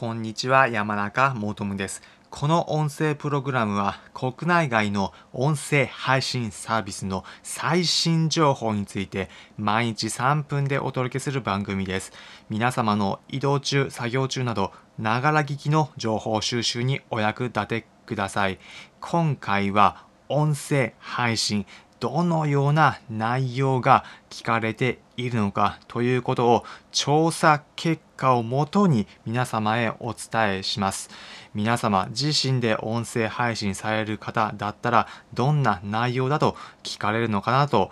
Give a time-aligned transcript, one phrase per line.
[0.00, 2.00] こんにちは、山中もとむです。
[2.30, 9.28] この音声プログラムは国内外の音声配信サービスの最新情報について
[9.58, 12.12] 毎日3分でお届けする番組です。
[12.48, 18.58] 皆様の移動中、作業中など、ながら聞きの情報収集にお役立てください。
[19.00, 21.66] 今回は音声配信、
[22.00, 31.10] どのような内容が聞かれているのかということを調査結果をもとに皆様へお伝えします。
[31.54, 37.90] 皆様自身で音声配信される方だったらどんな内容だと聞かれるのかなと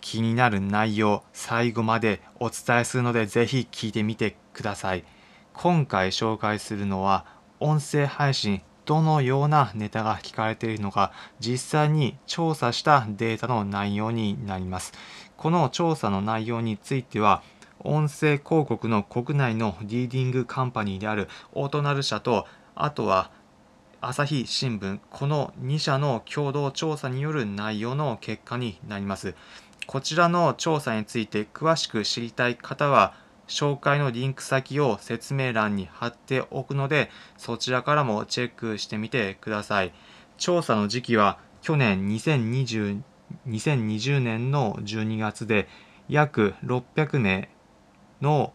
[0.00, 5.04] 気になる内容最後までお伝えするのでぜひ聞いてみてください。
[5.54, 7.24] 今回紹介するのは
[7.58, 14.92] 音声配信どのようなネタが聞かれているのか実際に調査したデータの内容になります。
[15.36, 17.42] この調査の内容については
[17.80, 23.30] 音声広告の国内のリーディングカンパニーであるオートナル社とあとは
[24.00, 29.34] 朝日新聞この2社の共同調査による内容の結果になります。
[29.86, 33.14] こちらの調査について詳しく知りたい方は
[33.48, 39.92] 紹介のリンク先を説明欄に貼っておくのでそちらからもチェックしてみてください
[40.36, 43.02] 調査の時期は去年2020
[43.48, 45.68] 2020年の12月で
[46.08, 47.48] 約600名
[48.20, 48.52] の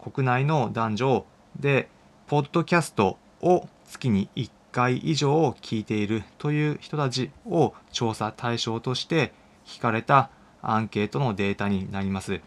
[0.00, 1.26] 国内の男女
[1.58, 1.88] で
[2.26, 9.32] ポッドキャストを月に1回以上聞いているという人たちを調査対象として
[9.66, 10.30] 聞かれた
[10.62, 12.40] アンケートのデータになります。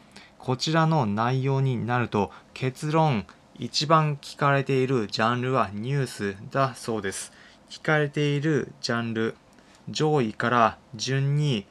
[0.46, 3.26] こちらの内容になると結論
[3.58, 7.34] 一番聞かれているジャンルはニュースだそうです。
[7.68, 9.36] 聞かれているジャンル
[9.90, 11.66] 上位から順に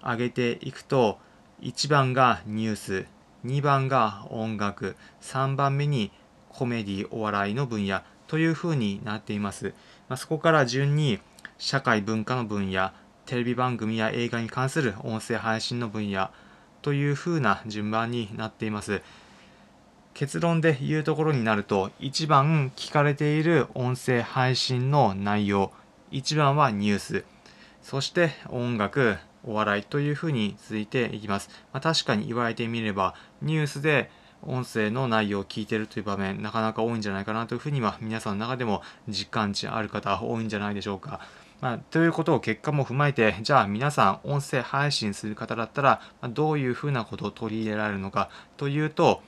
[0.00, 1.18] 上げていくと
[1.60, 3.06] 1番がニュース
[3.44, 6.12] 2番が音楽3番目に
[6.50, 8.02] コメディお笑いの分野。
[8.28, 9.74] というふうになっています、
[10.08, 11.18] まあ、そこから順に
[11.56, 12.92] 社会文化の分野
[13.26, 16.30] テレビ番組や映画に関する音声配信の分野
[16.82, 19.02] というふうな順番になっています。
[20.14, 25.70] 結論で言うところになると一番聞かれている音声配信の内容
[26.10, 27.24] 一番はニュース。
[27.82, 34.10] そして音楽お笑いというふうに続いていきます、まあ、確かに言われてみればニュースで
[34.42, 41.20] 音声の内容を聞いてるという場面なかなか多いんじゃないかなというふうには皆さんの中でも実感値ある方多いんじゃないでしょうか。
[41.60, 49.22] まあ、ということを結果も踏まえてじゃあ皆さん音声配信する方だったら、ま、どういうふうなことを取り入れられるのかというと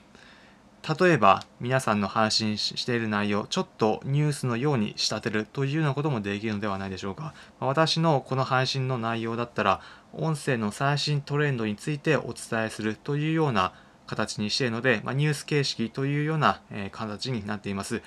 [0.99, 9.81] 例えば皆さんの配信している内容ちょっとニュースのように仕立てるというようなこともできるのではないでしょうか、ま、私のこの配信の内容だったら
[10.13, 13.73] 音声の最新トレンドについてお伝えするというような
[14.11, 18.03] 形にしているので、まあ、ニュース形式というような、え、形になっています、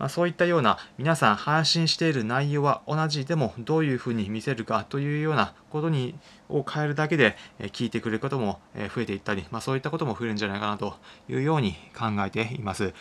[0.00, 6.16] まあ、そういったような皆さん配信している内容は同じでもどういうふうに見せるかというようなことに
[6.48, 8.60] を変えるだけで、え、聞いてくれることも、
[8.94, 10.96] 増えていったり、まあ、そういったことも増えるんじゃないかなと
[11.28, 12.92] いうように考えています、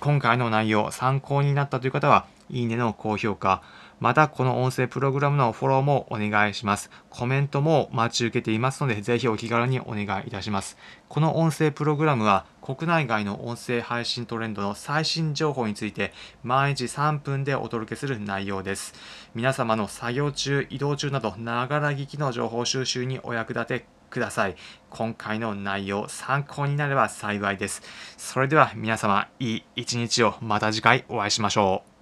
[0.00, 3.62] 今回の内容参考になったという方はいいねの高評価
[3.98, 6.90] またこの音声プログラムのフォローもお願いします。
[7.08, 10.76] コメントも待ち受けていますので、ぜひお気軽にお願いいたします。
[11.08, 18.92] この音声プログラムは国内外の音声配信トレンドの最新情報について毎日3分でお届けする内容です。
[19.34, 24.56] 皆様の作業中、移動中など、ながら聞きの情報収集にお役立てください。
[24.90, 27.82] 今回の内容参考になれば幸いです。
[28.16, 31.95] それでは皆様、いい一日をまた次回お会いしましょう。